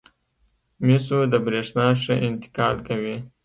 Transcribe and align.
مسو 0.85 1.17
د 1.31 1.33
برېښنا 1.45 1.87
ښه 2.01 2.13
انتقال 2.27 2.75
کوي. 2.87 3.17